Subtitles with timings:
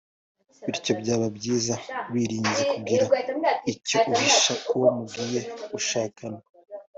[0.69, 1.75] Bityo byaba byiza
[2.11, 3.03] wirinze kugira
[3.73, 5.39] icyo uhisha uwo mugiye
[5.71, 6.39] gushakana